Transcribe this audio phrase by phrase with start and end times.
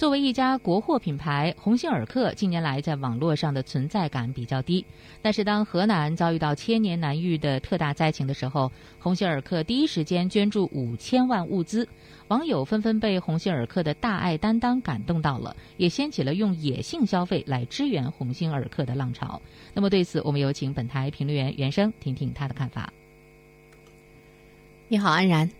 [0.00, 4.82] 作为一家国货品牌，鸿星尔克近年来在网络上的存在感比较低。
[5.20, 11.86] 但是，当河南遭遇到千年难遇的特大灾情的时候，鸿星尔克第一时间捐助五千万物资，
[12.28, 19.42] 网友纷纷被鸿星尔克的大爱担当感动到了，也掀起了用野性消费来支援鸿星尔克的浪潮。
[19.74, 22.90] 那么，对此，我们有请本台评论员袁生听听他的看法。
[24.88, 25.59] 你好，安然。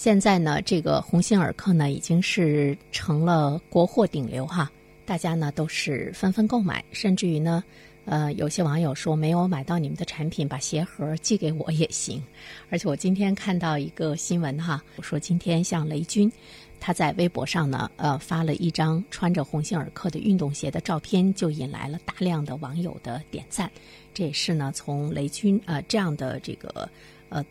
[0.00, 4.70] 现在呢，这个鸿星尔克呢已经是成了国货顶流哈，
[5.04, 7.64] 大家呢都是纷纷购买，甚至于呢，
[8.04, 12.22] 呃，有些网友说没有买到你们的产品，把鞋盒寄给我也行。
[12.70, 16.30] 而且我今天看到一个新闻哈，我说今天像雷军，
[16.78, 23.68] 他在微博上呢，呃，发了一张穿着鸿星尔克的运动鞋的照片，就引来了大量的网友的点赞。
[24.14, 26.88] 这也是呢，从雷军呃这样的这个
[27.30, 27.44] 呃。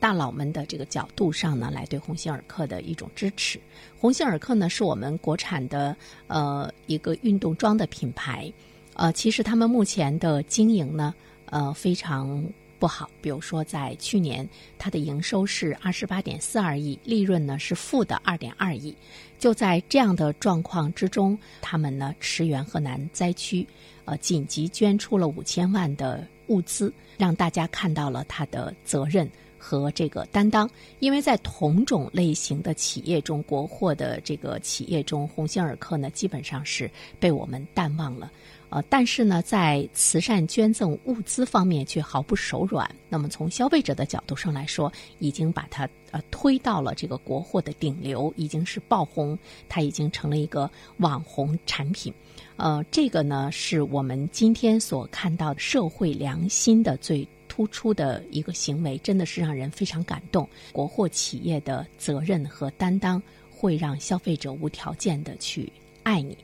[0.00, 3.60] 大佬们的这个角度上呢，来对鸿星尔克的一种支持。
[3.98, 5.96] 鸿星尔克呢，是我们国产的
[6.26, 8.52] 呃一个运动装的品牌，
[8.94, 11.14] 呃，其实他们目前的经营呢，
[11.46, 12.44] 呃，非常
[12.78, 13.10] 不好。
[13.20, 18.94] 比如说，在去年，它的营收是二十八点四二亿，利润呢是负的二点二亿。
[19.38, 23.66] 就在这样的状况之中，他们呢驰援河南灾区，
[24.04, 29.28] 呃，紧急捐出了五千万的物资，让大家看到了他的责任。
[29.58, 30.70] 和这个担当，
[31.00, 38.30] 因为在同种类型的企业中，国货的这个企业中，鸿星尔克呢基本上是被我们淡忘了，
[38.70, 42.88] 呃，但是呢，在慈善捐赠物资方面却毫不手软。
[43.08, 49.36] 那么从消费者的角度上来说，已经把它呃推到了这个国货的顶流，已经是爆红，
[49.68, 52.14] 它已经成了一个网红产品。
[52.56, 57.26] 呃，这个呢是我们今天所看到的社会良心的最。
[57.58, 60.48] 突出的一个行为，真的是让人非常感动。
[60.70, 65.72] 国货企业的责任和担当，会让消费者无条件的去
[66.04, 66.38] 爱你。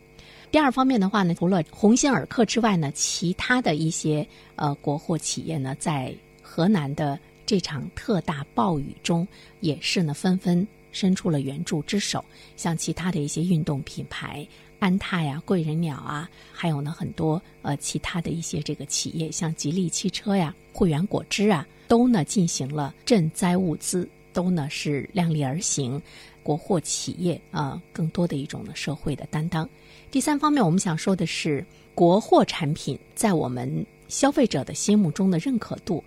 [0.51, 6.13] 第二方面的话呢，除了鸿星尔克之外呢，其他的一些呃国货企业呢，在
[6.43, 9.25] 河南的这场特大暴雨中，
[9.61, 12.25] 也是呢纷纷伸出了援助之手。
[12.57, 14.49] 像其他的一些运动品牌。
[14.81, 26.01] 安踏呀，贵人鸟啊，还有呢很多呃其他的一些这个企业，像吉利汽车呀、汇源果汁啊，都呢进行了赈灾物资，都呢是量力而行。
[26.43, 29.67] 国货企业啊，更多的一种呢社会的担当。
[30.11, 36.05] 第三方面，我们想说的是，国货产品在我们消费者的心目中的认可度，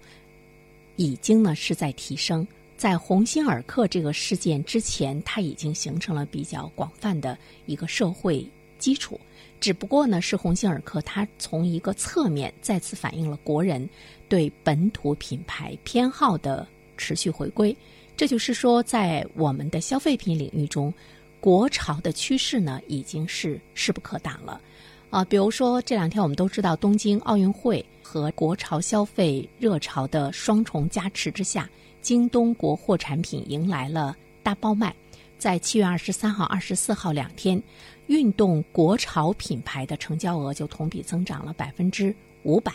[0.98, 2.48] 已经呢是在提升。
[2.78, 8.48] 在鸿星尔克这个事件之前，它已经形成了比较广泛的一个社会。
[8.78, 9.20] 基础，
[9.60, 13.90] 只不过呢，是鸿星尔克，它从一个侧面再次反映了国人
[14.30, 17.76] 对本土品牌偏好的持续回归。
[18.16, 20.94] 这就是说，在我们的消费品领域中，
[21.40, 24.62] 国潮的趋势呢，已经是势不可挡了。
[25.10, 31.68] 啊，比如说这两天我们都知道，东京奥运会和国潮消费热潮的双重加持之下，
[32.02, 34.96] 京东国货产品迎来了大爆卖，
[35.38, 37.62] 在七月二十三号、二十四号两天。
[38.08, 42.72] 运动国潮品牌的成交额就同比增长了百分之五百，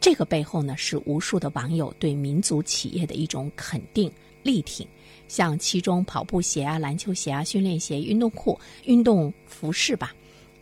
[0.00, 4.10] 这个背后呢是无数的网友对民族企业的一种肯定
[4.42, 4.84] 力挺。
[5.28, 10.12] 像其中跑步鞋啊、篮球鞋啊、训练鞋、运动裤、运动服饰吧，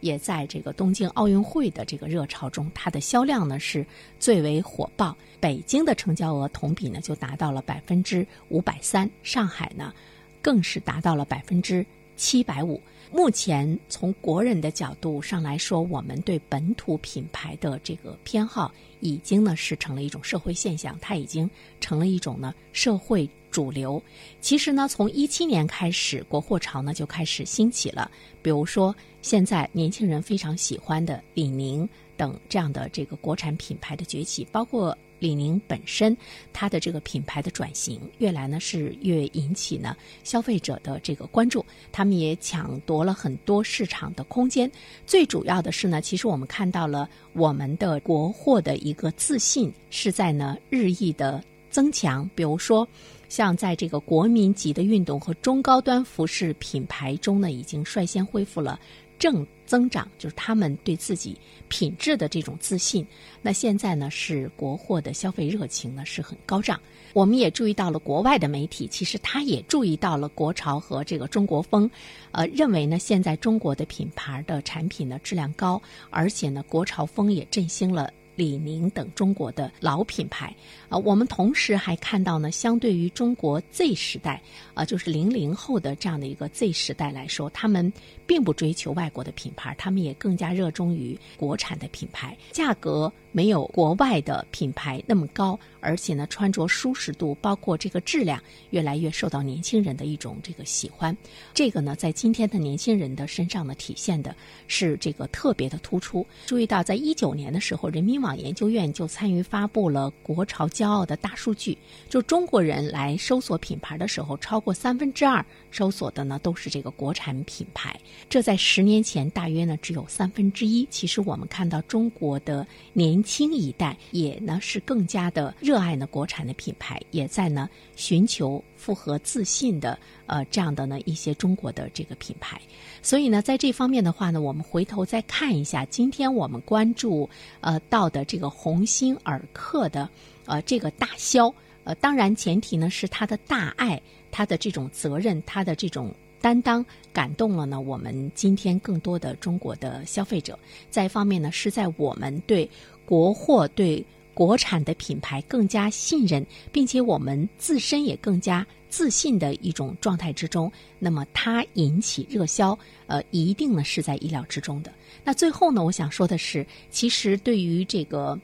[0.02, 3.86] 也在这个东京奥运会的这个热潮中，它的销量呢是
[4.18, 5.16] 最为火爆。
[5.40, 9.94] 北京的成交额同比呢就达到了百分之五百三，上海呢
[10.42, 11.84] 更是达到了百分之
[12.16, 12.80] 七百五。
[13.10, 21.48] 目前从国人的角度上来说，我们对本土品牌的这个偏好已经呢是成了一种社会现象，它已经
[21.80, 24.02] 成了一种呢社会主流。
[24.40, 28.10] 其实呢，从一七年开始，国货潮呢就开始兴起了。
[28.42, 34.98] 比如说，现在年轻人非常喜欢的李宁等这样的这个国产品牌的崛起，包括。
[35.22, 36.16] 李宁本身，
[36.53, 44.68] 它的这个品牌的转型，越来呢是越引起呢消费者的这个关注，他们也抢夺了很多市场的空间。
[45.06, 51.41] 最主要的是呢，其实我们看到了我们的国货的一个自信是在呢日益的
[51.71, 52.28] 增强。
[52.34, 52.84] 比如说，
[53.32, 58.78] 像在这个国民级的运动和中高端服饰品牌中呢，已经率先恢复了。
[59.18, 61.34] 正增长就是他们对自己
[61.68, 63.06] 品质的这种自信。
[63.40, 66.78] 那现在呢，是国货的消费热情呢是很高涨。
[67.14, 71.90] 我们也注意到了国外的媒体，其实他也注意到了国潮和这个中国风，
[72.32, 75.80] 呃，认为呢现在中国的品牌的产品呢质量高，
[76.10, 80.54] 而且呢国潮风也振兴了李宁等中国的老品牌。
[80.88, 84.42] 啊，我们同时还看到呢，相对于中国 Z 时代，
[84.74, 87.90] 啊，就是零零后的这样的一个 Z 时代来说，他们
[88.26, 98.40] 并不追求外国的品牌，他们也更加热衷于国产的品牌，价格没有国外的品牌那么高，而且呢，穿着舒适度，包括这个质量，
[98.70, 101.16] 越来越受到年轻人的一种这个喜欢。
[101.52, 104.36] 这个呢，在今天的年轻人的身上呢，体现的
[104.68, 106.26] 是这个特别的突出。
[106.46, 111.76] 注意到，在一九年的时候，人民网研究院就参与发布了“国潮骄傲”的大数据，
[112.08, 117.98] 就中国人来搜索品牌的时候，超过三分之二搜索的呢都是这个国产品牌。
[118.28, 120.86] 这在十年前大约呢只有三分之一。
[120.90, 132.60] 其实我们看到中国的年轻一代也呢是更加的热爱呢国产的品牌，也在呢寻求复合自信的呃这样的呢一些中国的这个品牌。
[133.03, 137.28] 所以呢，在这方面的话呢，我们回头再看一下，今天我们关注
[137.60, 140.09] 呃到的这个鸿星尔克的
[140.47, 141.53] 呃这个大销，
[141.84, 150.59] 呃当然前提呢是他的大爱，他的这种责任，他的这种担当，感动了呢我们今天更多的中国的消费者。
[150.91, 152.68] 再一方面呢，是在我们对
[153.04, 154.04] 国货对
[154.34, 158.66] 国产的品牌更加信任，并且我们自身也更加。
[158.93, 164.93] 自信的一种状态之中，那么它引起热销，呃，一定呢是在意料之中的。
[165.25, 168.39] 那最后呢，我想说的是，其实对于这个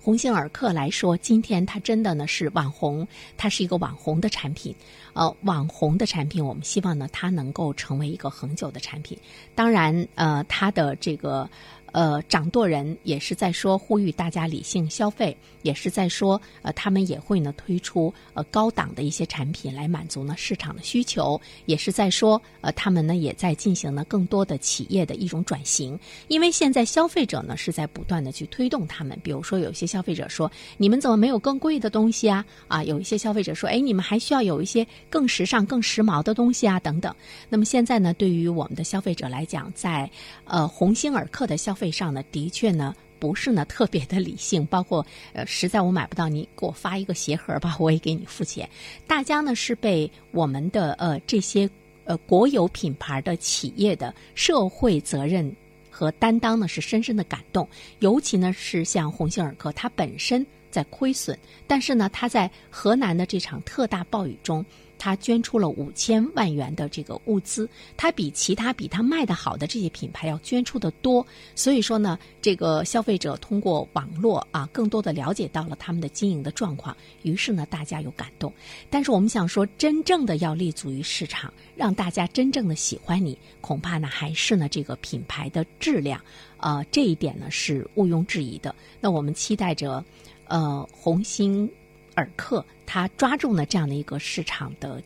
[0.00, 3.06] 鸿星尔克来说，今天它真的呢是网红，
[3.36, 4.74] 它是一个网红的产品。
[5.12, 9.16] 呃，网红的产品，我们希望呢它能够成为一个恒久的产品。
[9.54, 11.48] 当然，呃，它的这个。
[11.92, 25.98] 呃，掌舵人也是在说呼吁大家理性消费，也是在说，呃，他们也会呢推出呃高档的一些产品来满足呢市场的需求，也是在说，呃，他们呢也在进行呢更多的企业的一种转型，
[26.28, 32.44] 因为现在消费者呢是在不断的去推动他们，比如说有一些消费者说，你们怎么没有更贵的东西啊？
[32.68, 37.14] 啊，有一些消费者说，哎，你们还需要有一些更时尚、更时髦的东西啊，等等。
[37.48, 40.10] 那么现在呢，对于我们的消费者来讲，在
[40.44, 48.68] 呃鸿星尔克的消费费上呢，的确呢不是呢特别的理性，包括呃，实在我买不到，你给我发一个鞋盒吧，我也给你付钱。
[49.06, 51.68] 大家呢是被我们的呃这些
[52.04, 55.50] 呃国有品牌的企业的社会责任
[55.90, 57.66] 和担当呢是深深的感动，
[58.00, 64.64] 尤其呢是像鸿星尔克，它本身在亏损，但是呢他在河南的这场特大暴雨中。
[65.02, 71.26] 他捐出了五千万元的这个物资，他比其他比他卖的好的这些品牌要捐出的多。
[71.54, 78.52] 所以说呢，这个消费者通过网络啊，更多的了解到了他们的经营的状况，于是呢，大家有感动。
[78.90, 86.20] 但是我们想说，真正的要立足于市场，让大家真正的喜欢你，恐怕呢还是呢这个品牌的质量，
[86.58, 88.74] 呃，这一点呢是毋庸置疑的。
[89.00, 90.04] 那我们期待着，
[90.50, 91.70] 呃，红星。
[92.16, 95.02] 尔克，它抓住了这样的一个市场的，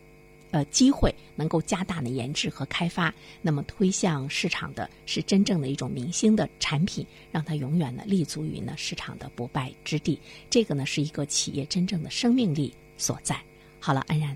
[0.50, 10.18] 呃机会，能够加大的研制和开发，那么推向市场的是真正的一种明星的产品，让它永远呢立足于呢市场的不败之地。
[10.48, 13.40] 这个呢是一个企业真正的生命力所在。
[13.78, 14.34] 好了，安然，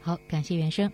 [0.00, 0.92] 好，感谢原生，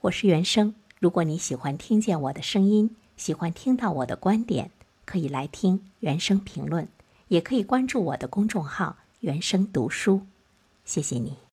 [0.00, 0.74] 我是原生。
[0.98, 4.70] 如果你喜欢听见我的声音，喜欢听到我的观点，
[5.04, 6.88] 可以来听原声评论，
[7.32, 8.98] 也可以关注我的公众号。
[9.20, 10.26] 原声读书，
[10.84, 11.42] 谢谢你。